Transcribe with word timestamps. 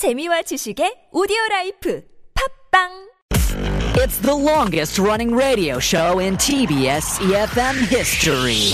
재미와 0.00 0.42
지식의 0.48 1.10
오디오 1.12 1.36
라이프 1.50 2.02
팝빵 2.72 3.10
It's 4.00 4.16
the 4.22 4.34
longest 4.34 4.98
running 4.98 5.34
radio 5.36 5.78
show 5.78 6.18
in 6.20 6.38
TBS 6.38 7.20
EFM 7.20 7.76
history. 7.84 8.72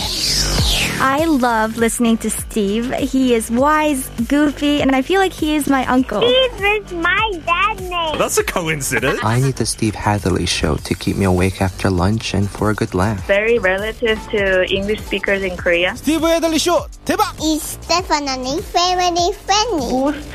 I 1.02 1.24
love 1.26 1.78
listening 1.78 2.16
to 2.18 2.30
Steve. 2.30 2.94
He 2.94 3.34
is 3.34 3.50
wise, 3.50 4.08
goofy, 4.28 4.80
and 4.80 4.94
I 4.94 5.02
feel 5.02 5.18
like 5.18 5.32
he 5.32 5.56
is 5.56 5.68
my 5.68 5.84
uncle. 5.86 6.22
Steve 6.22 6.62
is 6.62 6.92
my 6.92 7.32
dad's 7.44 7.82
name. 7.82 8.18
That's 8.18 8.38
a 8.38 8.44
coincidence. 8.44 9.18
I 9.24 9.40
need 9.40 9.56
the 9.56 9.66
Steve 9.66 9.96
Hatherley 9.96 10.46
show 10.46 10.76
to 10.76 10.94
keep 10.94 11.16
me 11.16 11.24
awake 11.26 11.60
after 11.60 11.90
lunch 11.90 12.32
and 12.34 12.48
for 12.48 12.70
a 12.70 12.74
good 12.74 12.94
laugh. 12.94 13.26
very 13.26 13.58
relative 13.58 14.22
to 14.30 14.64
English 14.70 15.00
speakers 15.02 15.42
in 15.42 15.56
Korea. 15.56 15.96
스티브 15.96 16.22
헤들리 16.28 16.56
쇼 16.58 16.86
대박! 17.04 17.34
Is 17.42 17.76
definitely 17.88 18.62
very 18.70 19.34
funny. 19.42 19.90
Most 19.90 20.34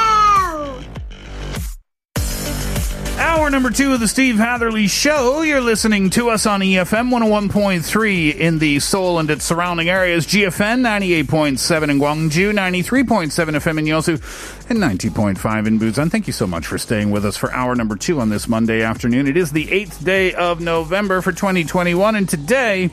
Hour 3.31 3.49
number 3.49 3.69
two 3.69 3.93
of 3.93 4.01
the 4.01 4.09
Steve 4.09 4.35
Hatherley 4.35 4.87
Show. 4.87 5.41
You're 5.41 5.61
listening 5.61 6.09
to 6.11 6.29
us 6.29 6.45
on 6.45 6.59
EFM 6.59 7.09
101.3 7.09 8.35
in 8.35 8.59
the 8.59 8.81
Seoul 8.81 9.19
and 9.19 9.31
its 9.31 9.45
surrounding 9.45 9.87
areas, 9.87 10.27
GFN 10.27 10.81
98.7 10.81 11.89
in 11.89 11.97
Gwangju, 11.97 12.51
93.7 12.51 13.31
FM 13.31 13.79
in 13.79 13.85
Yosu, 13.85 14.69
and 14.69 14.79
90.5 14.79 15.65
in 15.65 15.79
Busan. 15.79 16.11
Thank 16.11 16.27
you 16.27 16.33
so 16.33 16.45
much 16.45 16.67
for 16.67 16.77
staying 16.77 17.09
with 17.09 17.25
us 17.25 17.37
for 17.37 17.53
hour 17.53 17.73
number 17.73 17.95
two 17.95 18.19
on 18.19 18.27
this 18.27 18.49
Monday 18.49 18.81
afternoon. 18.81 19.27
It 19.27 19.37
is 19.37 19.53
the 19.53 19.65
8th 19.65 20.03
day 20.03 20.33
of 20.33 20.59
November 20.59 21.21
for 21.21 21.31
2021, 21.31 22.15
and 22.15 22.27
today 22.27 22.89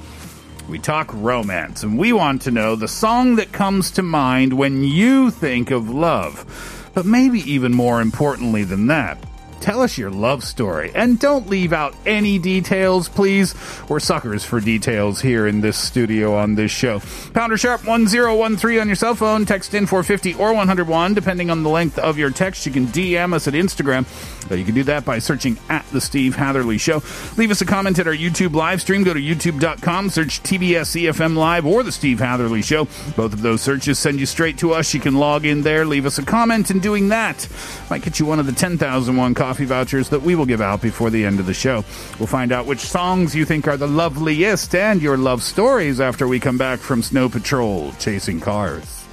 we 0.69 0.79
talk 0.79 1.11
romance, 1.15 1.83
and 1.83 1.99
we 1.99 2.13
want 2.13 2.43
to 2.43 2.53
know 2.53 2.77
the 2.77 2.87
song 2.87 3.37
that 3.37 3.51
comes 3.51 3.91
to 3.91 4.05
mind 4.05 4.53
when 4.53 4.85
you 4.85 5.33
think 5.33 5.73
of 5.73 5.91
love. 5.91 6.91
But 6.95 7.07
maybe 7.07 7.41
even 7.41 7.75
more 7.75 8.01
importantly 8.01 8.63
than 8.63 8.87
that, 8.87 9.19
Tell 9.61 9.83
us 9.83 9.99
your 9.99 10.11
love 10.11 10.45
story 10.45 10.93
and 10.95 11.19
don't 11.19 11.49
leave 11.49 11.73
out 11.73 11.95
any 12.07 12.39
details, 12.39 13.09
please. 13.09 13.55
We're 13.89 14.01
suckers 14.01 14.45
for 14.45 14.61
details 14.61 15.21
here 15.21 15.47
in 15.47 15.61
this 15.61 15.77
studio 15.77 16.37
on 16.37 16.55
this 16.55 16.71
show. 16.71 17.01
Pounder 17.35 17.59
Sharp 17.59 17.85
1013 17.85 18.81
on 18.81 18.87
your 18.87 18.97
cell 18.97 19.15
phone. 19.15 19.45
Text 19.47 19.75
in 19.75 19.87
450 19.87 20.35
or 20.35 20.55
101, 20.55 21.15
depending 21.15 21.51
on 21.51 21.63
the 21.63 21.69
length 21.71 21.99
of 21.99 22.19
your 22.19 22.31
text. 22.31 22.65
You 22.67 22.73
can 22.73 22.87
DM 22.87 23.35
us 23.35 23.47
at 23.49 23.55
Instagram. 23.55 24.07
Uh, 24.51 24.55
You 24.55 24.65
can 24.65 24.75
do 24.75 24.85
that 24.85 25.05
by 25.05 25.19
searching 25.19 25.59
at 25.69 25.85
The 25.91 26.01
Steve 26.01 26.35
Hatherley 26.37 26.79
Show. 26.79 27.03
Leave 27.37 27.51
us 27.51 27.61
a 27.61 27.67
comment 27.67 27.99
at 27.99 28.07
our 28.07 28.15
YouTube 28.15 28.55
live 28.55 28.81
stream. 28.81 29.03
Go 29.05 29.13
to 29.13 29.21
youtube.com, 29.21 30.09
search 30.11 30.43
TBS 30.43 30.97
EFM 31.03 31.37
Live 31.37 31.67
or 31.67 31.83
The 31.83 31.93
Steve 31.93 32.21
Hatherley 32.21 32.63
Show. 32.63 32.87
Both 33.17 33.33
of 33.35 33.43
those 33.43 33.61
searches 33.61 33.99
send 33.99 34.21
you 34.21 34.27
straight 34.27 34.57
to 34.59 34.73
us. 34.73 34.95
You 34.95 35.01
can 35.01 35.17
log 35.17 35.45
in 35.45 35.63
there, 35.63 35.85
leave 35.85 36.07
us 36.07 36.19
a 36.19 36.25
comment, 36.25 36.71
and 36.71 36.81
doing 36.81 37.09
that 37.09 37.47
might 37.91 38.03
get 38.03 38.19
you 38.19 38.27
one 38.27 38.39
of 38.41 38.47
the 38.47 38.53
10,001 38.53 39.35
coffee 39.49 39.65
vouchers 39.65 40.11
that 40.11 40.21
we 40.21 40.35
will 40.35 40.45
give 40.45 40.61
out 40.61 40.83
before 40.83 41.09
the 41.09 41.25
end 41.25 41.41
of 41.41 41.47
the 41.47 41.55
show. 41.55 41.83
We'll 42.19 42.27
find 42.27 42.53
out 42.53 42.67
which 42.67 42.81
songs 42.81 43.35
you 43.35 43.47
think 43.47 43.67
are 43.67 43.79
the 43.79 43.89
loveliest 43.89 44.75
and 44.75 45.01
your 45.01 45.17
love 45.17 45.43
stories 45.43 46.03
after 46.03 46.29
we 46.29 46.39
come 46.39 46.59
back 46.59 46.81
from 46.81 47.01
Snow 47.01 47.31
Patrol 47.31 47.93
chasing 47.93 48.41
cars. 48.41 49.07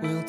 We'll 0.00 0.22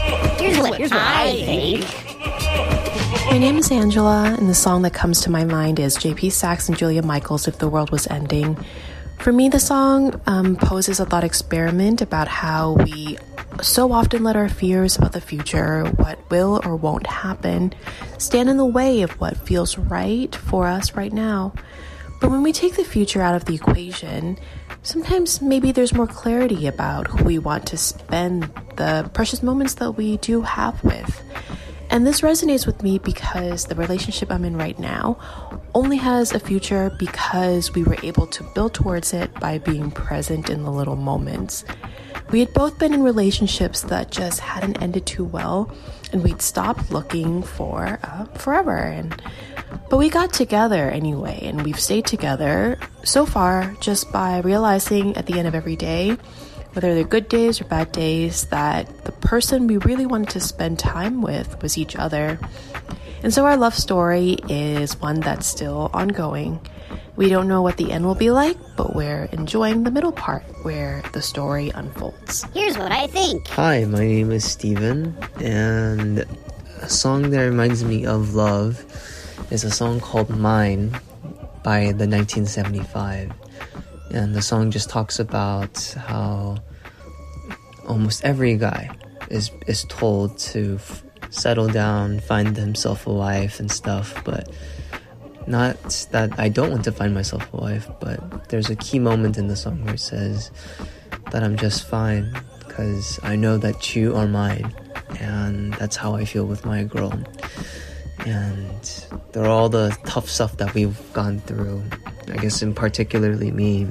what, 0.70 0.78
here's 0.78 0.90
what 0.90 1.00
I 1.00 1.32
think. 1.32 3.26
My 3.30 3.38
name 3.38 3.58
is 3.58 3.70
Angela, 3.70 4.34
and 4.38 4.48
the 4.48 4.54
song 4.54 4.82
that 4.82 4.94
comes 4.94 5.20
to 5.22 5.30
my 5.30 5.44
mind 5.44 5.78
is 5.78 5.96
JP 5.96 6.32
Saxe 6.32 6.68
and 6.68 6.78
Julia 6.78 7.02
Michaels' 7.02 7.46
If 7.48 7.58
the 7.58 7.68
World 7.68 7.90
Was 7.90 8.06
Ending. 8.06 8.56
For 9.18 9.32
me, 9.32 9.48
the 9.48 9.60
song 9.60 10.20
um, 10.26 10.56
poses 10.56 11.00
a 11.00 11.06
thought 11.06 11.24
experiment 11.24 12.00
about 12.00 12.28
how 12.28 12.72
we 12.72 13.18
so 13.62 13.92
often 13.92 14.22
let 14.22 14.36
our 14.36 14.48
fears 14.48 14.96
about 14.96 15.12
the 15.12 15.20
future, 15.20 15.84
what 15.96 16.18
will 16.30 16.60
or 16.64 16.76
won't 16.76 17.06
happen, 17.06 17.72
stand 18.18 18.48
in 18.48 18.56
the 18.56 18.64
way 18.64 19.02
of 19.02 19.12
what 19.20 19.36
feels 19.36 19.78
right 19.78 20.34
for 20.34 20.66
us 20.66 20.94
right 20.94 21.12
now. 21.12 21.52
But 22.20 22.30
when 22.30 22.42
we 22.42 22.52
take 22.52 22.76
the 22.76 22.84
future 22.84 23.20
out 23.20 23.34
of 23.34 23.44
the 23.44 23.54
equation, 23.54 24.38
sometimes 24.82 25.42
maybe 25.42 25.72
there's 25.72 25.94
more 25.94 26.06
clarity 26.06 26.66
about 26.66 27.06
who 27.06 27.24
we 27.24 27.38
want 27.38 27.66
to 27.66 27.76
spend 27.76 28.50
the 28.76 29.10
precious 29.14 29.42
moments 29.42 29.74
that 29.74 29.92
we 29.92 30.16
do 30.18 30.42
have 30.42 30.82
with. 30.84 31.22
And 31.88 32.06
this 32.06 32.20
resonates 32.20 32.66
with 32.66 32.82
me 32.82 32.98
because 32.98 33.66
the 33.66 33.74
relationship 33.74 34.30
I'm 34.30 34.44
in 34.44 34.56
right 34.56 34.78
now 34.78 35.18
only 35.74 35.96
has 35.98 36.32
a 36.32 36.40
future 36.40 36.90
because 36.98 37.74
we 37.74 37.84
were 37.84 37.96
able 38.02 38.26
to 38.28 38.42
build 38.54 38.74
towards 38.74 39.12
it 39.12 39.32
by 39.34 39.58
being 39.58 39.90
present 39.90 40.50
in 40.50 40.64
the 40.64 40.72
little 40.72 40.96
moments. 40.96 41.64
We 42.30 42.40
had 42.40 42.52
both 42.54 42.78
been 42.78 42.92
in 42.92 43.02
relationships 43.02 43.82
that 43.82 44.10
just 44.10 44.40
hadn't 44.40 44.82
ended 44.82 45.06
too 45.06 45.24
well, 45.24 45.70
and 46.12 46.24
we'd 46.24 46.42
stopped 46.42 46.90
looking 46.90 47.42
for 47.42 48.00
uh, 48.02 48.24
forever. 48.36 48.76
And 48.76 49.22
but 49.88 49.98
we 49.98 50.08
got 50.08 50.32
together 50.32 50.90
anyway, 50.90 51.40
and 51.44 51.62
we've 51.62 51.78
stayed 51.78 52.06
together 52.06 52.78
so 53.04 53.26
far 53.26 53.76
just 53.80 54.10
by 54.10 54.40
realizing 54.40 55.16
at 55.16 55.26
the 55.26 55.38
end 55.38 55.46
of 55.46 55.54
every 55.54 55.76
day, 55.76 56.16
whether 56.76 56.94
they're 56.94 57.04
good 57.04 57.26
days 57.30 57.58
or 57.58 57.64
bad 57.64 57.90
days, 57.90 58.44
that 58.48 58.86
the 59.04 59.12
person 59.12 59.66
we 59.66 59.78
really 59.78 60.04
wanted 60.04 60.28
to 60.28 60.40
spend 60.40 60.78
time 60.78 61.22
with 61.22 61.60
was 61.62 61.78
each 61.78 61.96
other. 61.96 62.38
And 63.22 63.32
so 63.32 63.46
our 63.46 63.56
love 63.56 63.74
story 63.74 64.36
is 64.50 65.00
one 65.00 65.20
that's 65.20 65.46
still 65.46 65.90
ongoing. 65.94 66.60
We 67.16 67.30
don't 67.30 67.48
know 67.48 67.62
what 67.62 67.78
the 67.78 67.90
end 67.90 68.04
will 68.04 68.14
be 68.14 68.30
like, 68.30 68.58
but 68.76 68.94
we're 68.94 69.24
enjoying 69.32 69.84
the 69.84 69.90
middle 69.90 70.12
part 70.12 70.44
where 70.64 71.02
the 71.14 71.22
story 71.22 71.70
unfolds. 71.70 72.44
Here's 72.52 72.76
what 72.76 72.92
I 72.92 73.06
think. 73.06 73.48
Hi, 73.48 73.86
my 73.86 74.00
name 74.00 74.30
is 74.30 74.44
Steven, 74.44 75.16
and 75.40 76.26
a 76.82 76.90
song 76.90 77.30
that 77.30 77.40
reminds 77.40 77.84
me 77.84 78.04
of 78.04 78.34
love 78.34 78.84
is 79.50 79.64
a 79.64 79.70
song 79.70 79.98
called 79.98 80.28
Mine 80.28 80.90
by 81.64 81.92
the 81.96 82.04
1975. 82.04 83.32
And 84.10 84.34
the 84.34 84.42
song 84.42 84.70
just 84.70 84.88
talks 84.88 85.18
about 85.18 85.78
how 85.96 86.56
almost 87.86 88.24
every 88.24 88.56
guy 88.56 88.90
is 89.30 89.50
is 89.66 89.84
told 89.88 90.38
to 90.38 90.76
f- 90.76 91.02
settle 91.30 91.68
down, 91.68 92.20
find 92.20 92.56
himself 92.56 93.06
a 93.06 93.12
wife 93.12 93.60
and 93.60 93.70
stuff, 93.70 94.22
but 94.24 94.50
not 95.46 96.06
that 96.10 96.38
I 96.38 96.48
don't 96.48 96.70
want 96.70 96.84
to 96.84 96.92
find 96.92 97.14
myself 97.14 97.52
a 97.52 97.56
wife, 97.56 97.88
but 98.00 98.48
there's 98.48 98.70
a 98.70 98.76
key 98.76 98.98
moment 98.98 99.38
in 99.38 99.48
the 99.48 99.56
song 99.56 99.84
where 99.84 99.94
it 99.94 100.00
says 100.00 100.50
that 101.30 101.42
I'm 101.42 101.56
just 101.56 101.86
fine 101.86 102.32
because 102.58 103.18
I 103.22 103.36
know 103.36 103.56
that 103.58 103.94
you 103.94 104.16
are 104.16 104.26
mine, 104.26 104.74
and 105.20 105.74
that's 105.74 105.96
how 105.96 106.14
I 106.14 106.24
feel 106.24 106.46
with 106.46 106.64
my 106.64 106.84
girl. 106.84 107.12
And 108.20 109.06
are 109.36 109.46
all 109.46 109.68
the 109.68 109.96
tough 110.06 110.28
stuff 110.28 110.56
that 110.56 110.74
we've 110.74 111.12
gone 111.12 111.40
through. 111.40 111.82
I 112.30 112.36
guess, 112.36 112.62
in 112.62 112.74
particularly 112.74 113.50
me, 113.50 113.88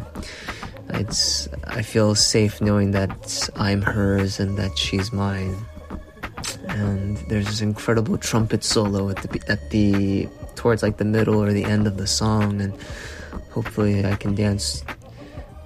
it's 0.89 1.47
I 1.65 1.81
feel 1.81 2.15
safe 2.15 2.61
knowing 2.61 2.91
that 2.91 3.49
I'm 3.55 3.81
hers 3.81 4.39
and 4.39 4.57
that 4.57 4.77
she's 4.77 5.11
mine. 5.11 5.55
And 6.67 7.17
there's 7.29 7.45
this 7.45 7.61
incredible 7.61 8.17
trumpet 8.17 8.63
solo 8.63 9.09
at 9.09 9.17
the 9.17 9.41
at 9.47 9.69
the 9.69 10.27
towards 10.55 10.83
like 10.83 10.97
the 10.97 11.05
middle 11.05 11.41
or 11.41 11.53
the 11.53 11.63
end 11.63 11.87
of 11.87 11.97
the 11.97 12.07
song, 12.07 12.61
and 12.61 12.73
hopefully 13.51 14.05
I 14.05 14.15
can 14.15 14.35
dance 14.35 14.83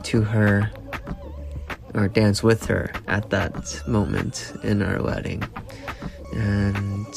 to 0.04 0.22
her 0.22 0.72
or 1.96 2.08
dance 2.08 2.44
with 2.44 2.66
her 2.66 2.92
at 3.08 3.30
that 3.32 3.82
moment 3.88 4.54
in 4.64 4.82
our 4.82 5.02
wedding. 5.02 5.44
And 6.34 7.08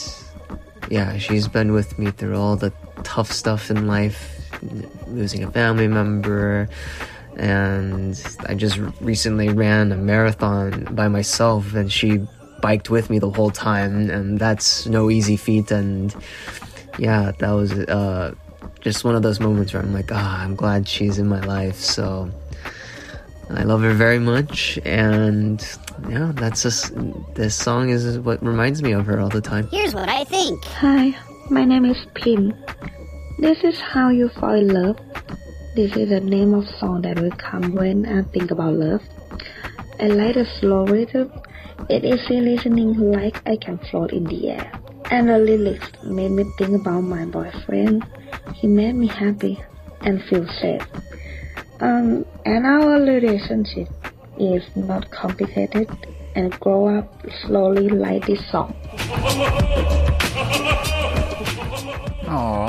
yeah, 0.89 1.19
she's 1.19 1.49
been 1.49 1.73
with 1.73 1.99
me 1.99 2.11
through 2.11 2.37
all 2.37 2.57
the 2.57 2.73
tough 3.03 3.31
stuff 3.31 3.71
in 3.71 3.87
life, 3.87 4.42
losing 5.07 5.45
a 5.45 5.51
family 5.51 5.89
member. 5.89 6.69
And 7.37 8.21
I 8.47 8.55
just 8.55 8.77
recently 9.01 9.49
ran 9.49 9.91
a 9.91 9.97
marathon 9.97 10.95
by 10.95 11.09
myself, 11.09 11.75
and 11.75 11.91
she 11.91 12.21
biked 12.61 12.91
with 12.91 13.09
me 13.09 13.19
the 13.19 13.31
whole 13.31 13.51
time, 13.51 14.11
and 14.11 14.39
that's 14.39 14.87
no 14.87 15.11
easy 15.11 15.37
feat. 15.37 15.71
And 15.71 16.15
yeah, 16.99 17.33
that 17.39 17.51
was 17.51 17.73
uh, 17.73 18.35
just 18.81 19.05
one 19.05 19.15
of 19.15 19.23
those 19.23 19.41
moments 19.41 19.73
where 19.73 19.83
I'm 19.83 19.95
like, 19.95 20.11
ah, 20.13 20.43
I'm 20.43 20.55
glad 20.55 20.87
she's 20.87 21.19
in 21.19 21.27
my 21.27 21.41
life. 21.41 21.77
So 21.77 22.31
I 23.51 23.65
love 23.65 23.83
her 23.83 23.95
very 23.95 24.19
much, 24.19 24.79
and 24.85 25.67
yeah, 26.09 26.33
that's 26.35 26.63
just 26.63 26.93
this 27.35 27.55
song 27.55 27.89
is 27.89 28.19
what 28.19 28.43
reminds 28.43 28.83
me 28.83 28.93
of 28.93 29.07
her 29.07 29.21
all 29.21 29.29
the 29.29 29.41
time. 29.41 29.69
Here's 29.69 29.95
what 29.95 30.09
I 30.09 30.25
think. 30.25 30.65
Hi, 30.65 31.17
my 31.51 31.65
name 31.65 31.85
is 31.85 31.97
Pim. 32.15 32.55
This 33.43 33.65
is 33.65 33.81
how 33.81 34.11
you 34.11 34.29
fall 34.29 34.55
in 34.55 34.69
love. 34.69 35.01
This 35.75 35.97
is 35.97 36.11
the 36.11 36.21
name 36.21 36.55
of 36.55 36.65
song 36.79 37.03
that 37.03 37.19
will 37.19 37.33
come 37.33 37.75
when 37.75 38.07
I 38.07 38.23
think 38.23 38.53
about 38.53 38.75
love. 38.75 39.03
I 39.99 40.07
like 40.07 40.37
the 40.37 40.47
slow 40.61 40.87
rhythm. 40.87 41.33
It 41.91 42.05
is 42.05 42.21
listening 42.31 42.95
like 43.11 43.43
I 43.45 43.57
can 43.57 43.79
float 43.91 44.13
in 44.13 44.23
the 44.23 44.51
air. 44.51 44.71
And 45.11 45.29
the 45.29 45.39
lyrics 45.39 45.91
made 46.05 46.31
me 46.31 46.45
think 46.57 46.81
about 46.81 47.01
my 47.01 47.25
boyfriend. 47.25 48.07
He 48.55 48.69
made 48.69 48.95
me 48.95 49.09
happy 49.09 49.61
and 50.03 50.23
feel 50.23 50.47
safe. 50.61 50.87
Um, 51.81 52.25
and 52.47 52.65
our 52.65 53.01
relationship 53.01 53.89
is 54.39 54.63
not 54.77 55.11
complicated 55.11 55.91
and 56.37 56.53
grow 56.61 56.97
up 56.97 57.13
slowly 57.45 57.89
like 57.89 58.25
this 58.25 58.49
song. 58.53 58.73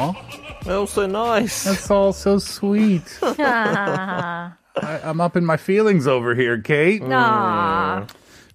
Aw. 0.66 0.72
Oh, 0.72 0.86
so 0.86 1.06
nice. 1.06 1.64
That's 1.64 1.90
all 1.92 2.14
so 2.14 2.38
sweet. 2.40 3.20
I, 3.22 4.52
I'm 4.76 5.22
up 5.22 5.36
in 5.36 5.46
my 5.46 5.58
feelings 5.58 6.08
over 6.08 6.36
here, 6.36 6.60
Kate. 6.62 7.02
Aw. 7.04 8.08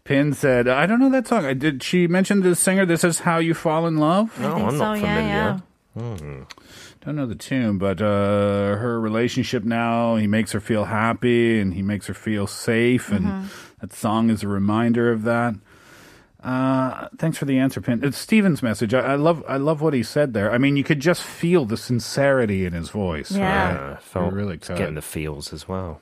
Pin 0.04 0.32
said, 0.32 0.68
I 0.68 0.86
don't 0.86 1.00
know 1.00 1.10
that 1.10 1.26
song. 1.28 1.58
Did 1.58 1.82
she 1.82 2.06
mention 2.06 2.40
the 2.40 2.54
singer? 2.54 2.86
This 2.86 3.04
is 3.04 3.20
How 3.20 3.38
You 3.38 3.52
Fall 3.52 3.86
in 3.86 3.98
Love? 3.98 4.38
No, 4.40 4.54
think 4.54 4.66
I'm 4.66 4.72
so, 4.72 4.78
not 4.78 5.00
yeah, 5.00 5.58
familiar. 5.94 6.16
Hmm. 6.16 6.42
Don't 7.04 7.16
know 7.16 7.26
the 7.26 7.34
tune, 7.34 7.78
but 7.78 8.00
uh, 8.00 8.76
her 8.76 8.98
relationship 9.00 9.64
now, 9.64 10.16
he 10.16 10.26
makes 10.26 10.52
her 10.52 10.60
feel 10.60 10.86
happy 10.86 11.60
and 11.60 11.74
he 11.74 11.82
makes 11.82 12.06
her 12.06 12.14
feel 12.14 12.46
safe. 12.46 13.10
And 13.10 13.50
that 13.80 13.92
song 13.92 14.30
is 14.30 14.42
a 14.42 14.48
reminder 14.48 15.12
of 15.12 15.22
that. 15.24 15.54
Uh, 16.42 17.08
thanks 17.18 17.36
for 17.36 17.44
the 17.46 17.58
answer, 17.58 17.80
Pin. 17.80 18.04
It's 18.04 18.16
Steven's 18.18 18.62
message. 18.62 18.94
I, 18.94 19.00
I 19.00 19.14
love, 19.16 19.42
I 19.48 19.56
love 19.56 19.80
what 19.80 19.92
he 19.94 20.02
said 20.04 20.34
there. 20.34 20.52
I 20.52 20.58
mean, 20.58 20.76
you 20.76 20.84
could 20.84 21.00
just 21.00 21.22
feel 21.22 21.64
the 21.64 21.76
sincerity 21.76 22.64
in 22.64 22.72
his 22.74 22.90
voice. 22.90 23.32
Yeah. 23.32 23.40
right? 23.74 23.90
Yeah, 23.92 23.96
felt 23.98 24.32
really 24.32 24.54
it's 24.54 24.68
could. 24.68 24.78
getting 24.78 24.94
the 24.94 25.02
feels 25.02 25.52
as 25.52 25.66
well. 25.66 26.00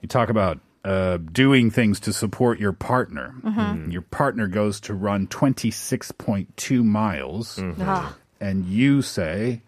You 0.00 0.08
talk 0.08 0.28
about 0.28 0.58
uh, 0.84 1.16
doing 1.18 1.70
things 1.70 2.00
to 2.00 2.12
support 2.12 2.58
your 2.58 2.72
partner. 2.72 3.34
Mm, 3.44 3.92
Your 3.92 4.02
partner 4.02 4.48
goes 4.48 4.80
to 4.80 4.92
run 4.94 5.28
26.2 5.28 6.84
miles, 6.84 7.58
Ah. 7.80 8.16
and 8.40 8.66
you 8.66 9.00
say, 9.02 9.62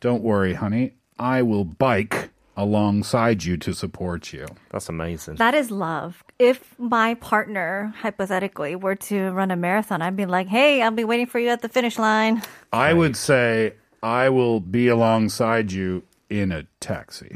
Don't 0.00 0.22
worry, 0.22 0.54
honey, 0.54 0.94
I 1.18 1.42
will 1.42 1.64
bike 1.64 2.27
alongside 2.58 3.44
you 3.44 3.56
to 3.56 3.72
support 3.72 4.32
you. 4.32 4.44
That's 4.70 4.88
amazing. 4.88 5.36
That 5.36 5.54
is 5.54 5.70
love. 5.70 6.24
If 6.40 6.74
my 6.78 7.14
partner, 7.14 7.94
hypothetically, 8.00 8.74
were 8.74 8.96
to 8.96 9.30
run 9.30 9.50
a 9.52 9.56
marathon, 9.56 10.02
I'd 10.02 10.16
be 10.16 10.26
like, 10.26 10.48
hey, 10.48 10.82
I'll 10.82 10.90
be 10.90 11.04
waiting 11.04 11.26
for 11.26 11.38
you 11.38 11.48
at 11.50 11.62
the 11.62 11.68
finish 11.68 11.98
line. 11.98 12.42
I 12.72 12.92
would 12.92 13.16
say, 13.16 13.74
I 14.02 14.28
will 14.28 14.58
be 14.58 14.88
alongside 14.88 15.70
you 15.70 16.02
in 16.28 16.52
a 16.52 16.64
taxi. 16.80 17.28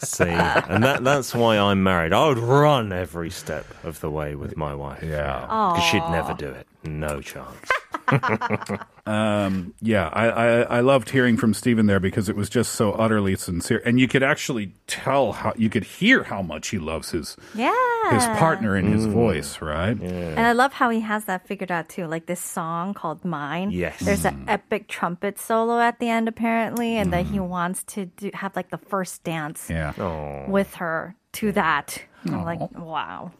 See, 0.00 0.24
and 0.24 0.82
that 0.82 1.04
that's 1.04 1.34
why 1.34 1.58
I'm 1.58 1.82
married. 1.82 2.12
I 2.12 2.26
would 2.28 2.38
run 2.38 2.92
every 2.92 3.30
step 3.30 3.66
of 3.84 4.00
the 4.00 4.10
way 4.10 4.34
with 4.34 4.56
my 4.56 4.74
wife. 4.74 5.02
Yeah. 5.02 5.42
because 5.42 5.84
she'd 5.84 6.08
never 6.10 6.34
do 6.34 6.48
it. 6.48 6.66
No 6.84 7.20
chance. 7.20 7.70
Um, 9.06 9.72
yeah, 9.80 10.10
I, 10.12 10.28
I, 10.28 10.60
I 10.62 10.80
loved 10.80 11.10
hearing 11.10 11.36
from 11.36 11.54
Stephen 11.54 11.86
there 11.86 12.00
because 12.00 12.28
it 12.28 12.34
was 12.34 12.48
just 12.48 12.72
so 12.72 12.90
utterly 12.92 13.36
sincere. 13.36 13.80
And 13.86 14.00
you 14.00 14.08
could 14.08 14.24
actually 14.24 14.72
tell 14.88 15.32
how, 15.32 15.52
you 15.56 15.70
could 15.70 15.84
hear 15.84 16.24
how 16.24 16.42
much 16.42 16.68
he 16.68 16.78
loves 16.78 17.12
his, 17.12 17.36
Yeah. 17.54 17.72
his 18.10 18.24
partner 18.38 18.76
in 18.76 18.86
his 18.90 19.06
voice, 19.06 19.62
right? 19.62 19.96
And 20.00 20.40
I 20.40 20.52
love 20.52 20.72
how 20.72 20.90
he 20.90 21.00
has 21.00 21.26
that 21.26 21.46
figured 21.46 21.70
out 21.70 21.88
too. 21.88 22.08
Like 22.08 22.26
this 22.26 22.40
song 22.40 22.94
called 22.94 23.24
Mine. 23.24 23.70
Yes. 23.70 24.00
There's 24.00 24.24
an 24.24 24.44
mm. 24.44 24.44
epic 24.48 24.88
trumpet 24.88 25.38
solo 25.38 25.78
at 25.78 26.00
the 26.00 26.08
end 26.08 26.26
apparently, 26.26 26.96
and 26.96 27.12
that 27.12 27.26
he 27.26 27.38
mm. 27.38 27.46
wants 27.46 27.84
to 27.84 28.06
do, 28.06 28.30
have 28.34 28.56
like 28.56 28.70
the 28.70 28.78
first 28.78 29.22
dance 29.22 29.70
Yeah. 29.70 30.46
With 30.48 30.74
her 30.74 31.14
to 31.34 31.52
that. 31.52 32.02
I'm 32.34 32.44
like, 32.44 32.60
wow. 32.78 33.32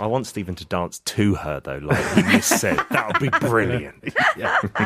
I 0.00 0.06
want 0.06 0.26
Stephen 0.26 0.54
to 0.56 0.64
dance 0.64 1.00
to 1.00 1.34
her 1.36 1.60
though, 1.60 1.78
like 1.82 2.16
you 2.16 2.22
just 2.32 2.60
said. 2.60 2.78
That 2.90 3.08
would 3.08 3.20
be 3.30 3.38
brilliant. 3.46 3.96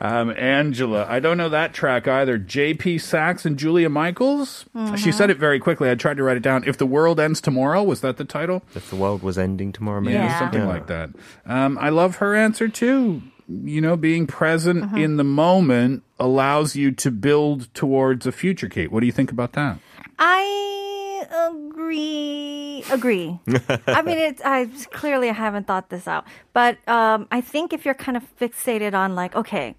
Um, 0.00 0.30
Angela, 0.36 1.06
I 1.08 1.20
don't 1.20 1.36
know 1.38 1.48
that 1.48 1.72
track 1.72 2.06
either. 2.08 2.38
JP 2.38 3.00
Saxe 3.00 3.46
and 3.46 3.56
Julia 3.58 3.88
Michaels. 3.88 4.66
Mm-hmm. 4.74 4.96
She 4.96 5.12
said 5.12 5.30
it 5.30 5.38
very 5.38 5.58
quickly. 5.58 5.90
I 5.90 5.94
tried 5.94 6.16
to 6.18 6.22
write 6.22 6.36
it 6.36 6.42
down. 6.42 6.64
If 6.66 6.76
the 6.78 6.86
world 6.86 7.18
ends 7.20 7.40
tomorrow, 7.40 7.82
was 7.82 8.00
that 8.02 8.16
the 8.16 8.24
title? 8.24 8.62
If 8.74 8.90
the 8.90 8.96
world 8.96 9.22
was 9.22 9.38
ending 9.38 9.72
tomorrow, 9.72 10.00
maybe 10.00 10.14
Yeah. 10.14 10.38
something 10.38 10.66
like 10.66 10.86
that. 10.88 11.10
Um, 11.46 11.78
I 11.80 11.88
love 11.90 12.16
her 12.16 12.34
answer 12.34 12.68
too. 12.68 13.22
You 13.48 13.80
know, 13.80 13.96
being 13.96 14.26
present 14.26 14.84
Mm-hmm. 14.84 14.98
in 14.98 15.16
the 15.16 15.24
moment 15.24 16.02
allows 16.18 16.76
you 16.76 16.90
to 16.92 17.10
build 17.10 17.72
towards 17.74 18.26
a 18.26 18.32
future. 18.32 18.68
Kate, 18.68 18.90
what 18.92 19.00
do 19.00 19.06
you 19.06 19.12
think 19.12 19.30
about 19.30 19.52
that? 19.52 19.78
I 20.18 20.83
agree. 21.30 22.84
Agree. 22.90 23.38
I 23.86 24.02
mean, 24.02 24.18
it's. 24.18 24.42
I 24.44 24.66
clearly 24.90 25.30
I 25.30 25.32
haven't 25.32 25.66
thought 25.66 25.90
this 25.90 26.06
out, 26.08 26.24
but 26.52 26.78
um, 26.88 27.28
I 27.30 27.40
think 27.40 27.72
if 27.72 27.84
you're 27.84 27.94
kind 27.94 28.16
of 28.16 28.24
fixated 28.38 28.94
on 28.94 29.14
like, 29.14 29.34
okay, 29.34 29.76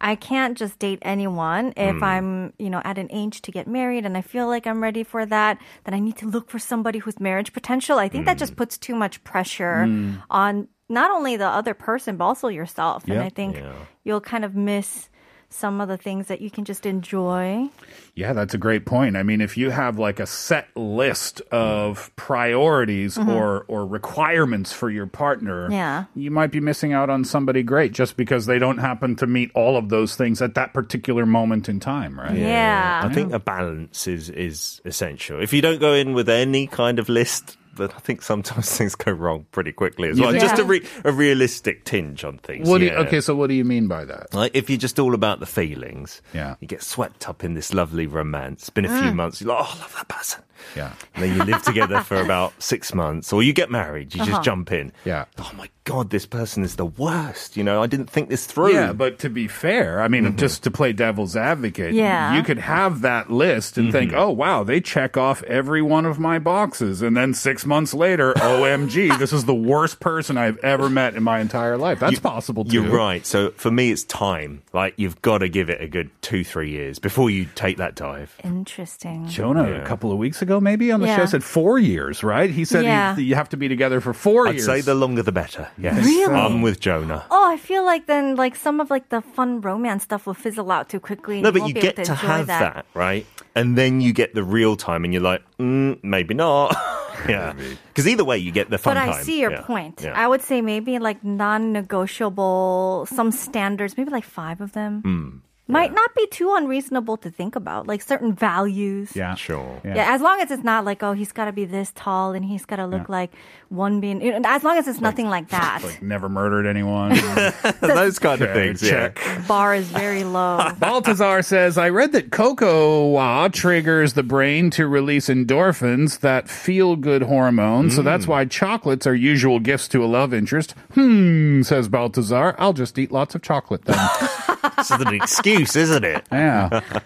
I 0.00 0.14
can't 0.16 0.56
just 0.56 0.78
date 0.78 0.98
anyone 1.02 1.72
if 1.76 1.96
hmm. 1.96 2.04
I'm, 2.04 2.52
you 2.58 2.70
know, 2.70 2.82
at 2.84 2.98
an 2.98 3.08
age 3.10 3.42
to 3.42 3.52
get 3.52 3.66
married 3.66 4.04
and 4.04 4.16
I 4.16 4.20
feel 4.20 4.46
like 4.46 4.66
I'm 4.66 4.82
ready 4.82 5.04
for 5.04 5.24
that, 5.26 5.58
then 5.84 5.94
I 5.94 5.98
need 5.98 6.16
to 6.18 6.26
look 6.26 6.50
for 6.50 6.58
somebody 6.58 6.98
who's 6.98 7.18
marriage 7.20 7.52
potential. 7.52 7.98
I 7.98 8.08
think 8.08 8.26
that 8.26 8.38
just 8.38 8.52
hmm. 8.52 8.58
puts 8.58 8.78
too 8.78 8.94
much 8.94 9.22
pressure 9.24 9.86
hmm. 9.86 10.16
on 10.30 10.68
not 10.88 11.10
only 11.10 11.36
the 11.36 11.46
other 11.46 11.74
person 11.74 12.16
but 12.16 12.24
also 12.24 12.48
yourself. 12.48 13.04
And 13.08 13.20
I 13.20 13.28
think 13.28 13.56
Yeah. 13.56 13.72
you'll 14.04 14.20
kind 14.20 14.44
of 14.44 14.54
miss 14.54 15.08
some 15.50 15.80
of 15.80 15.88
the 15.88 15.96
things 15.96 16.26
that 16.28 16.40
you 16.40 16.50
can 16.50 16.64
just 16.64 16.86
enjoy. 16.86 17.68
Yeah, 18.14 18.32
that's 18.32 18.54
a 18.54 18.58
great 18.58 18.86
point. 18.86 19.16
I 19.16 19.22
mean, 19.22 19.40
if 19.40 19.56
you 19.56 19.70
have 19.70 19.98
like 19.98 20.20
a 20.20 20.26
set 20.26 20.68
list 20.76 21.40
of 21.50 22.10
priorities 22.16 23.16
mm-hmm. 23.16 23.30
or 23.30 23.64
or 23.68 23.86
requirements 23.86 24.72
for 24.72 24.90
your 24.90 25.06
partner, 25.06 25.70
Yeah. 25.70 26.04
you 26.14 26.30
might 26.30 26.50
be 26.50 26.60
missing 26.60 26.92
out 26.92 27.10
on 27.10 27.24
somebody 27.24 27.62
great 27.62 27.92
just 27.92 28.16
because 28.16 28.46
they 28.46 28.58
don't 28.58 28.78
happen 28.78 29.16
to 29.16 29.26
meet 29.26 29.50
all 29.54 29.76
of 29.76 29.88
those 29.88 30.16
things 30.16 30.40
at 30.42 30.54
that 30.54 30.72
particular 30.72 31.26
moment 31.26 31.68
in 31.68 31.80
time, 31.80 32.18
right? 32.18 32.36
Yeah. 32.36 33.02
I 33.04 33.12
think 33.12 33.32
a 33.32 33.38
balance 33.38 34.06
is 34.06 34.30
is 34.30 34.80
essential. 34.84 35.42
If 35.42 35.52
you 35.52 35.62
don't 35.62 35.80
go 35.80 35.92
in 35.94 36.14
with 36.14 36.28
any 36.28 36.66
kind 36.66 36.98
of 36.98 37.08
list, 37.08 37.56
but 37.76 37.94
I 37.94 37.98
think 37.98 38.22
sometimes 38.22 38.70
things 38.76 38.94
go 38.94 39.12
wrong 39.12 39.46
pretty 39.52 39.72
quickly 39.72 40.08
as 40.08 40.20
well. 40.20 40.30
think- 40.30 40.42
Just 40.42 40.58
a, 40.58 40.64
re- 40.64 40.86
a 41.04 41.12
realistic 41.12 41.84
tinge 41.84 42.24
on 42.24 42.38
things. 42.38 42.68
What 42.68 42.78
do 42.78 42.86
you, 42.86 42.92
okay, 42.92 43.20
so 43.20 43.34
what 43.34 43.48
do 43.48 43.54
you 43.54 43.64
mean 43.64 43.88
by 43.88 44.04
that? 44.04 44.32
Like 44.34 44.52
if 44.54 44.68
you're 44.70 44.78
just 44.78 44.98
all 44.98 45.14
about 45.14 45.40
the 45.40 45.46
feelings, 45.46 46.22
Yeah. 46.32 46.56
you 46.60 46.66
get 46.68 46.82
swept 46.82 47.28
up 47.28 47.44
in 47.44 47.54
this 47.54 47.72
lovely 47.74 48.06
romance. 48.06 48.62
It's 48.62 48.70
been 48.70 48.84
a 48.84 48.88
few 49.00 49.10
mm. 49.10 49.14
months. 49.16 49.40
You're 49.40 49.54
like, 49.54 49.64
oh, 49.66 49.72
I 49.76 49.80
love 49.80 49.94
that 49.96 50.08
person. 50.08 50.42
Yeah. 50.76 50.92
And 51.14 51.22
then 51.24 51.36
you 51.36 51.44
live 51.44 51.62
together 51.62 52.00
for 52.00 52.16
about 52.16 52.54
six 52.62 52.94
months, 52.94 53.32
or 53.32 53.42
you 53.42 53.52
get 53.52 53.70
married. 53.70 54.14
You 54.14 54.22
Uh-huh. 54.22 54.30
just 54.30 54.42
jump 54.44 54.72
in. 54.72 54.92
Yeah. 55.04 55.26
Oh 55.38 55.50
my 55.56 55.68
god, 55.84 56.08
this 56.08 56.24
person 56.24 56.62
is 56.64 56.76
the 56.76 56.86
worst. 56.86 57.56
You 57.56 57.64
know, 57.64 57.82
I 57.82 57.86
didn't 57.86 58.08
think 58.08 58.30
this 58.30 58.46
through. 58.46 58.72
Yeah, 58.72 58.92
but 58.94 59.18
to 59.18 59.28
be 59.28 59.46
fair, 59.46 60.00
I 60.00 60.08
mean, 60.08 60.24
mm-hmm. 60.24 60.36
just 60.38 60.62
to 60.62 60.70
play 60.70 60.94
devil's 60.94 61.36
advocate, 61.36 61.92
Yeah. 61.92 62.34
you 62.36 62.42
could 62.42 62.58
have 62.58 63.02
that 63.02 63.30
list 63.30 63.76
and 63.76 63.92
think, 63.92 64.12
mm-hmm. 64.12 64.20
oh, 64.20 64.30
wow, 64.30 64.64
they 64.64 64.80
check 64.80 65.18
off 65.18 65.42
every 65.42 65.82
one 65.82 66.06
of 66.06 66.18
my 66.18 66.38
boxes. 66.38 67.02
And 67.02 67.14
then 67.14 67.34
six 67.34 67.63
months 67.66 67.94
later, 67.94 68.34
OMG, 68.36 69.18
this 69.18 69.32
is 69.32 69.44
the 69.44 69.54
worst 69.54 70.00
person 70.00 70.36
I've 70.38 70.58
ever 70.58 70.88
met 70.90 71.14
in 71.14 71.22
my 71.22 71.40
entire 71.40 71.76
life. 71.76 72.00
That's 72.00 72.18
possible 72.20 72.64
too. 72.64 72.82
You're 72.82 72.90
right. 72.96 73.24
So 73.26 73.50
for 73.52 73.70
me, 73.70 73.90
it's 73.90 74.04
time. 74.04 74.62
Like 74.72 74.94
you've 74.96 75.20
got 75.22 75.38
to 75.38 75.48
give 75.48 75.70
it 75.70 75.80
a 75.80 75.88
good 75.88 76.10
two, 76.22 76.44
three 76.44 76.70
years 76.70 76.98
before 76.98 77.30
you 77.30 77.46
take 77.54 77.76
that 77.78 77.94
dive. 77.94 78.34
Interesting. 78.42 79.26
Jonah, 79.28 79.80
a 79.82 79.84
couple 79.86 80.10
of 80.12 80.18
weeks 80.18 80.42
ago, 80.42 80.60
maybe 80.60 80.90
on 80.92 81.00
the 81.00 81.06
Yeah. 81.06 81.16
show, 81.16 81.26
said 81.26 81.44
four 81.44 81.78
years, 81.78 82.22
right? 82.24 82.50
He 82.50 82.64
said 82.64 82.84
Yeah. 82.84 83.16
he, 83.16 83.22
you 83.24 83.34
have 83.34 83.48
to 83.50 83.56
be 83.56 83.68
together 83.68 84.00
for 84.00 84.12
4 84.12 84.48
I'd 84.48 84.54
years. 84.56 84.66
say 84.66 84.80
the 84.80 84.94
longer 84.94 85.22
the 85.22 85.32
better. 85.32 85.68
Yes, 85.78 86.04
Really? 86.04 86.34
I'm 86.34 86.62
with 86.62 86.80
Jonah. 86.80 87.24
Oh, 87.30 87.50
I 87.50 87.56
feel 87.56 87.84
like 87.84 88.06
then 88.06 88.36
like 88.36 88.56
some 88.56 88.80
of 88.80 88.90
like 88.90 89.08
the 89.10 89.20
fun 89.20 89.60
romance 89.60 90.02
stuff 90.04 90.26
will 90.26 90.34
fizzle 90.34 90.70
out 90.70 90.88
too 90.88 91.00
quickly. 91.00 91.40
No, 91.40 91.48
you 91.48 91.52
but 91.52 91.60
won't 91.62 91.74
you 91.76 91.80
get 91.82 91.98
able 91.98 92.04
to 92.06 92.12
enjoy 92.12 92.26
have 92.26 92.46
that. 92.48 92.86
right? 92.94 93.26
And 93.54 93.78
then 93.78 94.00
you 94.00 94.12
get 94.12 94.34
the 94.34 94.42
real 94.42 94.74
time, 94.76 95.04
and 95.04 95.12
you're 95.12 95.22
like, 95.22 95.42
mm, 95.60 96.02
maybe 96.02 96.34
not. 96.34 96.74
yeah, 97.28 97.52
because 97.88 98.06
either 98.08 98.24
way, 98.24 98.38
you 98.38 98.50
get 98.52 98.70
the 98.70 98.78
fun 98.78 98.94
But 98.96 99.08
I 99.08 99.22
see 99.22 99.40
your 99.40 99.52
Yeah. 99.52 99.60
point. 99.62 100.00
Yeah. 100.02 100.12
I 100.14 100.26
would 100.26 100.42
say 100.42 100.60
maybe 100.60 100.98
like 100.98 101.22
non-negotiable, 101.24 103.06
some 103.10 103.30
standards, 103.32 103.96
maybe 103.96 104.10
like 104.10 104.24
five 104.24 104.60
of 104.60 104.72
them. 104.72 105.02
Hmm. 105.02 105.28
Might 105.66 105.94
not 105.94 106.14
be 106.14 106.26
too 106.26 106.52
unreasonable 106.54 107.16
to 107.16 107.30
think 107.30 107.56
about, 107.56 107.86
like 107.86 108.02
certain 108.02 108.34
values. 108.34 109.16
Yeah, 109.16 109.34
sure. 109.34 109.80
Yeah. 109.84 110.12
as 110.14 110.20
long 110.20 110.40
as 110.40 110.50
it's 110.50 110.62
not 110.62 110.84
like, 110.84 111.02
oh, 111.02 111.12
he's 111.14 111.32
got 111.32 111.46
to 111.46 111.52
be 111.52 111.64
this 111.64 111.90
tall 111.94 112.32
and 112.32 112.44
he's 112.44 112.66
got 112.66 112.76
to 112.76 112.86
look 112.86 113.08
like 113.08 113.32
one 113.70 113.98
being, 114.00 114.20
you 114.20 114.32
know, 114.38 114.40
as 114.44 114.62
long 114.62 114.76
as 114.76 114.86
it's 114.86 115.00
nothing 115.00 115.28
like 115.30 115.48
that. 115.48 115.82
Like 115.82 116.02
never 116.02 116.28
murdered 116.28 116.66
anyone. 116.66 117.10
Those 117.80 118.18
kind 118.18 118.42
of 118.42 118.50
Okay, 118.50 118.66
things. 118.68 118.82
Yeah. 118.82 119.08
check. 119.10 119.46
Bar 119.48 119.74
is 119.74 119.88
very 119.88 120.22
low. 120.24 120.70
Baltazar 120.78 121.42
says, 121.42 121.78
I 121.78 121.88
read 121.88 122.12
that 122.12 122.30
cocoa 122.30 123.48
triggers 123.48 124.12
the 124.12 124.22
brain 124.22 124.68
to 124.70 124.86
release 124.86 125.28
endorphins, 125.28 126.20
that 126.20 126.48
feel 126.50 126.94
good 126.96 127.22
hormone. 127.22 127.90
So 127.90 128.02
that's 128.02 128.26
why 128.26 128.44
chocolates 128.44 129.06
are 129.06 129.14
usual 129.14 129.60
gifts 129.60 129.88
to 129.88 130.04
a 130.04 130.06
love 130.06 130.34
interest. 130.34 130.72
Hmm, 130.92 131.62
says 131.62 131.88
Baltazar. 131.88 132.54
I'll 132.58 132.72
just 132.74 132.98
eat 132.98 133.10
lots 133.10 133.34
of 133.34 133.40
chocolate 133.42 133.86
then. 133.86 133.96
This 134.76 134.90
is 134.90 135.00
an 135.00 135.14
excuse, 135.14 135.76
isn't 135.76 136.04
it? 136.04 136.24
yeah. 136.32 136.80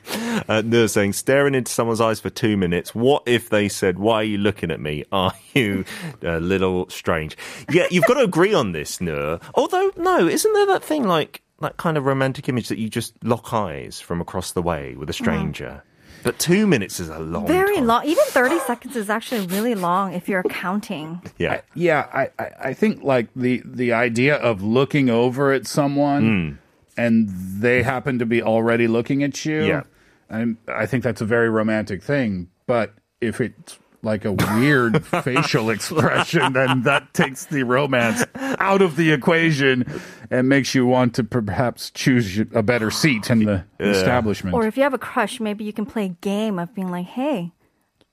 Uh, 0.49 0.63
they're 0.65 0.89
saying 0.89 1.13
staring 1.13 1.55
into 1.55 1.71
someone's 1.71 2.01
eyes 2.01 2.21
for 2.21 2.31
two 2.31 2.57
minutes. 2.57 2.95
What 2.95 3.25
if 3.27 3.51
they 3.51 3.69
said, 3.69 3.99
"Why 3.99 4.15
are 4.17 4.25
you 4.25 4.39
looking 4.39 4.71
at 4.71 4.81
me? 4.81 5.05
Are 5.13 5.35
you 5.53 5.85
a 6.23 6.39
little 6.41 6.89
strange?" 6.89 7.37
Yeah, 7.71 7.87
you've 7.91 8.05
got 8.07 8.15
to 8.15 8.21
agree 8.21 8.55
on 8.55 8.73
this, 8.73 9.01
Nur. 9.01 9.41
Although, 9.55 9.91
no, 9.97 10.27
isn't 10.27 10.53
there 10.55 10.67
that 10.67 10.83
thing 10.85 11.05
like 11.05 11.43
that 11.61 11.77
kind 11.77 11.99
of 11.99 12.07
romantic 12.07 12.49
image 12.49 12.69
that 12.69 12.79
you 12.79 12.89
just 12.89 13.13
lock 13.25 13.53
eyes 13.53 14.01
from 14.01 14.21
across 14.21 14.53
the 14.53 14.63
way 14.63 14.95
with 14.95 15.11
a 15.11 15.13
stranger? 15.13 15.83
But 16.23 16.39
two 16.39 16.67
minutes 16.67 16.99
is 17.01 17.09
a 17.11 17.19
long. 17.19 17.47
Very 17.47 17.77
time. 17.77 17.87
long. 17.87 18.07
Even 18.07 18.25
30 18.29 18.59
seconds 18.61 18.97
is 18.97 19.11
actually 19.11 19.47
really 19.49 19.75
long 19.75 20.15
if 20.15 20.29
you're 20.29 20.45
counting. 20.45 21.21
Yeah. 21.39 21.61
Yeah, 21.75 22.07
I, 22.13 22.31
I, 22.43 22.51
I 22.71 22.73
think 22.75 23.03
like 23.03 23.29
the, 23.37 23.61
the 23.65 23.93
idea 23.93 24.37
of 24.37 24.63
looking 24.63 25.11
over 25.11 25.53
at 25.53 25.67
someone 25.67 26.59
and 26.99 27.29
they 27.29 27.83
happen 27.83 28.19
to 28.19 28.27
be 28.27 28.43
already 28.43 28.89
looking 28.89 29.23
at 29.23 29.45
you. 29.45 29.65
Yeah. 29.65 29.83
I, 30.29 30.57
I 30.67 30.87
think 30.87 31.05
that's 31.05 31.21
a 31.21 31.25
very 31.25 31.49
romantic 31.49 32.03
thing. 32.03 32.49
But 32.67 32.93
if 33.21 33.41
it's 33.41 33.79
like 34.03 34.25
a 34.25 34.33
weird 34.33 35.05
facial 35.25 35.71
expression, 35.71 36.53
then 36.53 36.83
that 36.83 37.15
takes 37.15 37.47
the 37.47 37.63
romance 37.63 38.25
out 38.35 38.83
of 38.83 38.97
the 38.97 39.13
equation 39.13 40.01
and 40.31 40.49
makes 40.49 40.75
you 40.75 40.87
want 40.87 41.15
to 41.15 41.25
perhaps 41.25 41.91
choose 41.91 42.41
a 42.53 42.63
better 42.63 42.91
seat 42.91 43.31
in 43.31 43.45
the 43.45 43.65
establishment. 43.81 44.55
Or 44.55 44.67
if 44.67 44.77
you 44.77 44.83
have 44.83 44.95
a 44.95 44.99
crush, 44.99 45.41
maybe 45.41 45.65
you 45.65 45.73
can 45.73 45.87
play 45.87 46.07
a 46.07 46.17
game 46.21 46.59
of 46.59 46.75
being 46.75 46.91
like, 46.91 47.07
hey, 47.07 47.53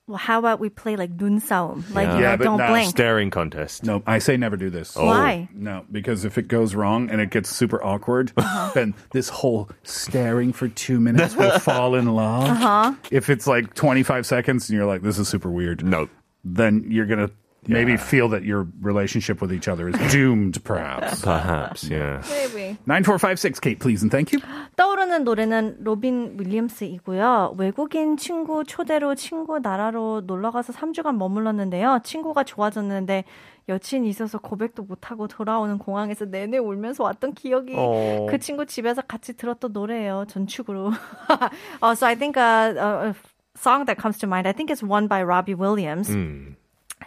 well, 0.06 0.18
how 0.18 0.38
about 0.38 0.60
we 0.60 0.68
play 0.68 0.94
like 0.94 1.16
dunsaum? 1.16 1.92
Like, 1.92 2.06
yeah. 2.06 2.20
yeah, 2.20 2.36
don't 2.36 2.58
no. 2.58 2.68
blink. 2.68 2.90
Staring 2.90 3.30
contest. 3.30 3.82
No, 3.82 4.04
I 4.06 4.20
say 4.20 4.36
never 4.36 4.56
do 4.56 4.70
this. 4.70 4.96
Oh. 4.96 5.06
Why? 5.06 5.48
No, 5.52 5.84
because 5.90 6.24
if 6.24 6.38
it 6.38 6.46
goes 6.46 6.76
wrong 6.76 7.10
and 7.10 7.20
it 7.20 7.30
gets 7.30 7.50
super 7.50 7.82
awkward, 7.82 8.32
uh-huh. 8.36 8.70
then 8.74 8.94
this 9.10 9.28
whole 9.28 9.68
staring 9.82 10.52
for 10.52 10.68
two 10.68 11.00
minutes 11.00 11.34
will 11.34 11.58
fall 11.58 11.96
in 11.96 12.14
love. 12.14 12.48
Uh-huh. 12.48 12.94
If 13.10 13.28
it's 13.28 13.48
like 13.48 13.74
25 13.74 14.26
seconds 14.26 14.68
and 14.68 14.76
you're 14.76 14.86
like, 14.86 15.02
this 15.02 15.18
is 15.18 15.28
super 15.28 15.50
weird. 15.50 15.84
No. 15.84 16.08
Then 16.44 16.86
you're 16.88 17.06
going 17.06 17.26
to 17.26 17.34
maybe 17.68 17.96
feel 17.96 18.28
that 18.28 18.44
your 18.44 18.66
relationship 18.80 19.40
with 19.40 19.52
each 19.52 19.68
other 19.68 19.88
is 19.88 19.96
doomed, 20.12 20.62
perhaps. 20.64 21.22
Perhaps, 21.22 21.84
yeah. 21.84 22.22
Maybe. 22.28 22.78
9456, 22.86 23.60
Kate, 23.60 23.80
please, 23.80 24.02
and 24.02 24.10
thank 24.10 24.32
you. 24.32 24.40
떠오르는 24.76 25.24
노래는 25.24 25.78
로빈 25.84 26.36
윌리엄스이고요. 26.38 27.54
외국인 27.58 28.16
친구 28.16 28.64
초대로 28.64 29.14
친구 29.14 29.58
나라로 29.58 30.22
놀러 30.26 30.50
가서 30.50 30.72
3주간 30.72 31.16
머물렀는데요. 31.16 32.00
친구가 32.04 32.44
좋아졌는데 32.44 33.24
여친이 33.68 34.08
있어서 34.10 34.38
고백도 34.38 34.84
못하고 34.84 35.26
돌아오는 35.26 35.78
공항에서 35.78 36.24
내내 36.26 36.58
울면서 36.58 37.02
왔던 37.02 37.34
기억이 37.34 37.74
어. 37.76 38.26
그 38.30 38.38
친구 38.38 38.64
집에서 38.64 39.02
같이 39.02 39.36
들었던 39.36 39.72
노래예요. 39.72 40.26
전축으로. 40.28 40.92
uh, 41.82 41.94
so 41.94 42.06
I 42.06 42.14
think 42.14 42.36
a, 42.36 42.74
a, 42.76 43.08
a 43.08 43.14
song 43.56 43.86
that 43.86 43.98
comes 43.98 44.18
to 44.18 44.28
mind, 44.28 44.46
I 44.46 44.52
think 44.52 44.70
it's 44.70 44.82
one 44.82 45.08
by 45.08 45.22
Robbie 45.22 45.54
Williams. 45.54 46.10
I 46.10 46.54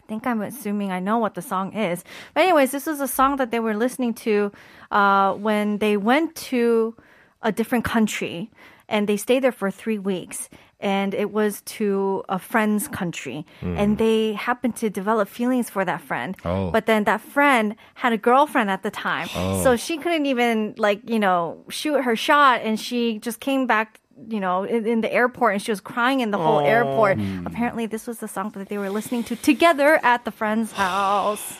think 0.10 0.26
I'm 0.26 0.42
assuming 0.42 0.92
I 0.92 1.00
know 1.00 1.20
what 1.20 1.36
the 1.36 1.42
song 1.42 1.74
is. 1.74 2.04
But 2.34 2.42
anyways, 2.44 2.72
this 2.72 2.88
is 2.88 3.00
a 3.00 3.08
song 3.08 3.38
that 3.38 3.52
they 3.52 3.62
were 3.62 3.78
listening 3.86 4.14
to 4.26 4.52
uh, 4.92 5.34
when 5.34 5.78
they 5.78 5.96
went 5.96 6.36
to 6.52 6.96
a 7.42 7.52
different 7.52 7.86
country 7.86 8.50
and 8.90 9.08
they 9.08 9.18
stayed 9.18 9.44
there 9.44 9.54
for 9.54 9.70
three 9.72 10.00
weeks. 10.00 10.50
And 10.82 11.14
it 11.14 11.30
was 11.32 11.62
to 11.78 12.24
a 12.30 12.40
friend's 12.40 12.88
country. 12.88 13.46
And 13.62 13.98
they 13.98 14.34
happened 14.34 14.78
to 14.78 14.90
develop 14.90 15.28
feelings 15.28 15.70
for 15.70 15.84
that 15.84 16.00
friend. 16.00 16.38
Oh. 16.46 16.72
But 16.72 16.86
then 16.86 17.04
that 17.04 17.20
friend 17.20 17.76
had 17.96 18.14
a 18.14 18.18
girlfriend 18.18 18.70
at 18.72 18.82
the 18.82 18.90
time. 18.90 19.28
So 19.64 19.76
she 19.76 19.98
couldn't 19.98 20.26
even, 20.26 20.76
like, 20.78 21.02
you 21.04 21.20
know, 21.20 21.66
shoot 21.68 22.02
her 22.08 22.16
shot. 22.16 22.62
And 22.64 22.80
she 22.80 23.20
just 23.20 23.42
came 23.42 23.68
back 23.68 23.99
you 24.28 24.40
know, 24.40 24.64
in, 24.64 24.86
in 24.86 25.02
the 25.02 25.12
airport 25.14 25.54
and 25.54 25.62
she 25.62 25.72
was 25.72 25.80
crying 25.82 26.20
in 26.20 26.32
the 26.32 26.38
whole 26.38 26.60
airport. 26.60 27.18
Hmm. 27.18 27.46
Apparently, 27.48 27.86
this 27.86 28.06
was 28.08 28.20
the 28.20 28.28
song 28.28 28.52
that 28.52 28.70
they 28.70 28.78
were 28.78 28.90
listening 28.90 29.24
to 29.26 29.36
together 29.36 30.00
at 30.04 30.26
the 30.26 30.32
friend's 30.32 30.72
house. 30.74 31.58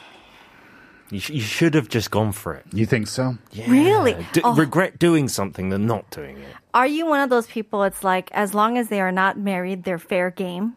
You, 1.12 1.20
sh- 1.20 1.30
you 1.32 1.42
should 1.42 1.74
have 1.74 1.90
just 1.90 2.12
gone 2.12 2.32
for 2.34 2.54
it. 2.54 2.66
You 2.72 2.86
think 2.86 3.08
so? 3.08 3.38
Yeah. 3.52 3.70
Really? 3.72 4.14
Do- 4.34 4.42
Oh. 4.44 4.56
Regret 4.56 5.00
doing 5.00 5.28
something 5.28 5.70
than 5.70 5.88
not 5.88 6.10
doing 6.12 6.38
it. 6.38 6.54
Are 6.74 6.86
you 6.86 7.08
one 7.08 7.20
of 7.22 7.30
those 7.32 7.48
people? 7.48 7.84
It's 7.84 8.04
like 8.04 8.30
as 8.32 8.54
long 8.54 8.78
as 8.78 8.90
they 8.90 9.02
are 9.02 9.12
not 9.12 9.38
married, 9.38 9.84
they're 9.86 9.98
fair 9.98 10.30
game. 10.30 10.76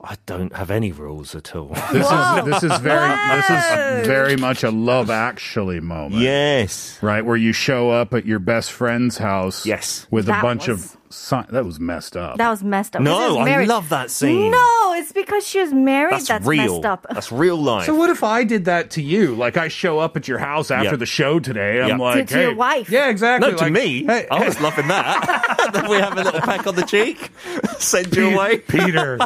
I 0.00 0.16
don't 0.26 0.54
have 0.54 0.70
any 0.70 0.92
rules 0.92 1.34
at 1.34 1.56
all. 1.56 1.68
This 1.92 2.06
Whoa. 2.08 2.38
is 2.38 2.44
this 2.44 2.62
is 2.70 2.78
very 2.80 3.08
this 3.36 3.50
is 3.50 4.06
very 4.06 4.36
much 4.36 4.62
a 4.62 4.70
love 4.70 5.10
actually 5.10 5.80
moment. 5.80 6.22
yes. 6.22 6.98
Right, 7.02 7.24
where 7.24 7.36
you 7.36 7.52
show 7.52 7.90
up 7.90 8.12
at 8.14 8.26
your 8.26 8.38
best 8.38 8.70
friend's 8.72 9.18
house. 9.18 9.64
Yes. 9.66 10.06
With 10.10 10.28
a 10.28 10.38
bunch 10.42 10.68
was- 10.68 10.84
of 10.94 10.96
si- 11.16 11.36
that 11.50 11.64
was 11.64 11.80
messed 11.80 12.16
up. 12.16 12.38
That 12.38 12.50
was 12.50 12.62
messed 12.62 12.94
up. 12.96 13.02
No, 13.02 13.42
This 13.44 13.54
I 13.54 13.64
love 13.64 13.88
that 13.90 14.10
scene. 14.10 14.50
No, 14.50 14.92
it's 14.96 15.12
because 15.12 15.46
she 15.46 15.60
was 15.60 15.72
married. 15.72 16.12
That's, 16.14 16.28
That's, 16.28 16.46
real. 16.46 16.74
messed 16.74 16.84
up. 16.86 17.06
That's 17.10 17.32
real 17.32 17.56
life. 17.62 17.86
so 17.86 17.94
what 17.94 18.10
if 18.10 18.22
I 18.22 18.44
did 18.44 18.66
that 18.66 18.90
to 18.92 19.02
you? 19.02 19.34
Like 19.34 19.56
I 19.56 19.68
show 19.68 19.98
up 19.98 20.16
at 20.16 20.28
your 20.28 20.38
house 20.38 20.70
after 20.70 20.90
Yeah. 20.90 20.96
the 20.96 21.06
show 21.06 21.38
today. 21.40 21.80
I'm 21.82 21.98
like, 21.98 22.26
To- 22.28 22.34
to 22.34 22.40
your 22.42 22.54
wife. 22.54 22.90
Yeah, 22.90 23.08
exactly. 23.10 23.50
no, 23.50 23.56
to 23.56 23.70
me, 23.70 24.04
hey, 24.04 24.26
I 24.30 24.44
was 24.46 24.60
loving 24.60 24.88
that. 24.88 25.70
then 25.72 25.88
we 25.88 25.96
have 25.96 26.16
a 26.16 26.22
little 26.22 26.40
peck 26.40 26.66
on 26.66 26.74
the 26.74 26.84
cheek, 26.84 27.30
send 27.78 28.14
you 28.16 28.30
away. 28.34 28.58
Peter, 28.58 29.18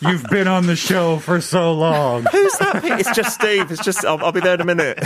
you've 0.00 0.24
been 0.30 0.46
on 0.48 0.66
the 0.66 0.76
show 0.76 1.18
for 1.18 1.40
so 1.40 1.72
long. 1.72 2.24
Who's 2.30 2.52
that? 2.58 2.80
It's 2.84 3.10
just 3.16 3.34
Steve. 3.34 3.70
It's 3.70 3.84
just. 3.84 4.04
I'll, 4.04 4.22
I'll 4.24 4.32
be 4.32 4.40
there 4.40 4.54
in 4.54 4.60
a 4.60 4.64
minute. 4.64 4.98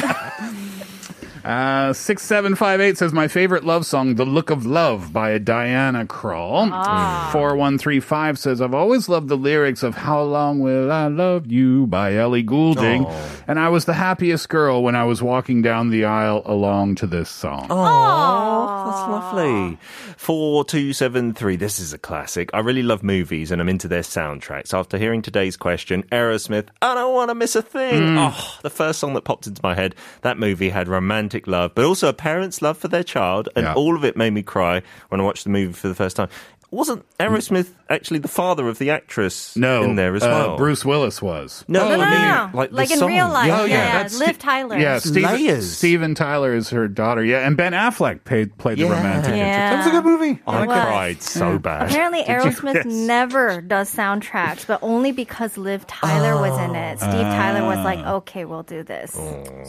Uh, 1.44 1.92
6758 1.92 2.98
says, 2.98 3.12
My 3.12 3.26
favorite 3.26 3.64
love 3.64 3.84
song, 3.84 4.14
The 4.14 4.24
Look 4.24 4.50
of 4.50 4.64
Love 4.64 5.12
by 5.12 5.36
Diana 5.38 6.06
Krall. 6.06 6.70
Ah. 6.72 7.28
Mm. 7.28 7.32
4135 7.32 8.38
says, 8.38 8.60
I've 8.60 8.74
always 8.74 9.08
loved 9.08 9.28
the 9.28 9.36
lyrics 9.36 9.82
of 9.82 9.96
How 9.96 10.22
Long 10.22 10.60
Will 10.60 10.92
I 10.92 11.08
Love 11.08 11.50
You 11.50 11.86
by 11.88 12.14
Ellie 12.14 12.42
Goulding. 12.42 13.06
Oh. 13.06 13.42
And 13.48 13.58
I 13.58 13.68
was 13.70 13.86
the 13.86 13.94
happiest 13.94 14.48
girl 14.48 14.82
when 14.82 14.94
I 14.94 15.04
was 15.04 15.20
walking 15.22 15.62
down 15.62 15.90
the 15.90 16.04
aisle 16.04 16.42
along 16.44 16.94
to 16.96 17.06
this 17.06 17.28
song. 17.28 17.66
Oh, 17.70 18.84
that's 18.86 19.08
lovely. 19.08 19.78
Four 20.16 20.64
two 20.64 20.92
seven 20.92 21.34
three. 21.34 21.56
This 21.56 21.80
is 21.80 21.92
a 21.92 21.98
classic. 21.98 22.50
I 22.54 22.60
really 22.60 22.82
love 22.82 23.02
movies, 23.02 23.50
and 23.50 23.60
I'm 23.60 23.68
into 23.68 23.88
their 23.88 24.02
soundtracks. 24.02 24.72
After 24.72 24.96
hearing 24.98 25.22
today's 25.22 25.56
question, 25.56 26.04
Aerosmith, 26.12 26.68
I 26.80 26.94
don't 26.94 27.14
want 27.14 27.30
to 27.30 27.34
miss 27.34 27.56
a 27.56 27.62
thing. 27.62 28.16
Oh, 28.16 28.58
the 28.62 28.70
first 28.70 29.00
song 29.00 29.14
that 29.14 29.24
popped 29.24 29.46
into 29.48 29.60
my 29.64 29.74
head. 29.74 29.94
That 30.20 30.38
movie 30.38 30.68
had 30.68 30.86
romantic 30.86 31.31
love, 31.46 31.74
but 31.74 31.84
also 31.84 32.08
a 32.08 32.12
parent's 32.12 32.62
love 32.62 32.76
for 32.78 32.88
their 32.88 33.02
child, 33.02 33.48
and 33.56 33.64
Yeah. 33.64 33.74
all 33.74 33.96
of 33.96 34.04
it 34.04 34.16
made 34.16 34.32
me 34.32 34.42
cry 34.42 34.82
when 35.08 35.20
I 35.20 35.24
watched 35.24 35.44
the 35.44 35.50
movie 35.50 35.72
for 35.72 35.88
the 35.88 35.94
first 35.94 36.16
time. 36.16 36.28
Wasn't 36.72 37.04
Aerosmith 37.18 37.68
actually 37.90 38.20
the 38.20 38.28
father 38.28 38.66
of 38.66 38.78
the 38.78 38.88
actress 38.90 39.54
No, 39.56 39.84
in 39.84 39.96
there 39.96 40.16
as 40.16 40.22
uh, 40.22 40.26
well? 40.28 40.56
Bruce 40.56 40.86
Willis 40.86 41.20
was. 41.20 41.66
No, 41.68 41.80
No, 41.90 41.96
no, 41.96 41.96
no, 41.98 42.10
no. 42.10 42.50
like, 42.54 42.72
Like 42.72 42.90
in 42.90 42.96
song. 42.98 43.08
real 43.10 43.28
life. 43.28 43.52
Oh, 43.54 43.66
yeah, 43.66 44.08
yeah, 44.10 44.18
Liv 44.18 44.38
Tyler. 44.38 44.78
Yeah, 44.78 44.98
Steven, 44.98 45.60
Steven 45.60 46.14
Tyler 46.14 46.54
is 46.54 46.70
her 46.70 46.88
daughter. 46.88 47.22
Yeah, 47.22 47.46
and 47.46 47.58
Ben 47.58 47.72
Affleck 47.72 48.24
played, 48.24 48.56
played 48.56 48.78
the 48.78 48.84
romantic 48.84 49.34
Yeah. 49.36 49.44
interest. 49.44 49.70
That 49.70 49.76
was 49.76 49.86
a 49.86 49.90
good 49.90 50.04
movie. 50.04 50.42
I 50.46 50.64
cried 50.66 51.22
so 51.22 51.58
bad. 51.58 51.90
Apparently, 51.90 52.22
Aerosmith 52.22 52.74
Yes. 52.76 52.86
never 52.86 53.60
does 53.60 53.94
soundtracks, 53.94 54.66
but 54.66 54.78
only 54.82 55.12
because 55.12 55.58
Liv 55.58 55.86
Tyler 55.86 56.40
was 56.40 56.58
in 56.58 56.74
it. 56.74 56.98
Steve 57.00 57.10
Tyler 57.12 57.66
was 57.66 57.84
like, 57.84 57.98
okay, 57.98 58.46
we'll 58.46 58.62
do 58.62 58.82
this. 58.82 59.12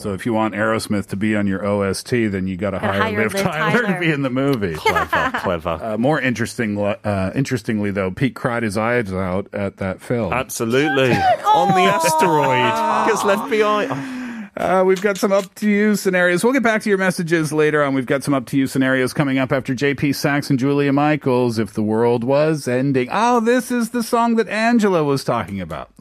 So 0.02 0.14
if 0.14 0.26
you 0.26 0.32
want 0.32 0.54
Aerosmith 0.54 1.08
to 1.08 1.18
be 1.18 1.36
on 1.36 1.48
your 1.48 1.66
OST, 1.66 2.28
then 2.28 2.48
you 2.48 2.56
got 2.56 2.70
to 2.72 2.80
hire, 2.80 2.94
hire 2.94 3.24
Liv 3.24 3.34
Liv 3.34 3.44
Tyler, 3.44 3.88
to 3.94 4.00
be 4.00 4.10
in 4.10 4.22
the 4.22 4.30
movie. 4.30 4.76
Clever, 4.76 5.32
clever. 5.40 5.80
Uh, 5.84 5.98
more 5.98 6.22
interesting, 6.22 6.76
uh, 7.04 7.32
interestingly 7.36 7.92
though, 7.92 8.12
Pete 8.12 8.36
cried 8.36 8.64
his 8.64 8.78
eyes 8.78 9.12
out 9.12 9.54
at 9.54 9.78
that 9.78 10.02
film. 10.02 10.34
Absolutely. 10.34 11.12
On 11.12 11.70
the 11.70 11.82
asteroid. 11.82 13.08
Gets 13.08 13.24
left 13.24 13.50
behind. 13.50 14.24
Uh, 14.56 14.84
we've 14.86 15.02
got 15.02 15.18
some 15.18 15.32
up 15.32 15.54
to 15.56 15.68
you 15.68 15.96
scenarios. 15.96 16.44
We'll 16.44 16.54
get 16.54 16.62
back 16.62 16.84
to 16.84 16.90
your 16.90 17.00
messages 17.00 17.52
later 17.52 17.84
on. 17.84 17.96
We've 17.96 18.06
got 18.06 18.24
some 18.24 18.36
up 18.36 18.46
to 18.48 18.58
you 18.58 18.68
scenarios 18.68 19.12
coming 19.12 19.40
up 19.40 19.52
after 19.52 19.74
JP 19.74 20.14
Saxe 20.16 20.52
and 20.52 20.60
Julia 20.60 20.94
Michaels. 20.94 21.58
If 21.58 21.74
the 21.74 21.82
world 21.82 22.24
was 22.24 22.68
ending. 22.68 23.10
Oh, 23.12 23.40
this 23.40 23.72
is 23.72 23.90
the 23.90 24.04
song 24.04 24.36
that 24.36 24.48
Angela 24.48 25.04
was 25.04 25.24
talking 25.24 25.60
about. 25.60 25.90